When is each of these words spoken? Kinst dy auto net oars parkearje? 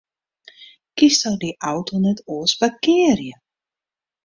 Kinst 0.97 1.27
dy 1.41 1.49
auto 1.73 1.95
net 2.03 2.19
oars 2.33 2.53
parkearje? 2.59 3.33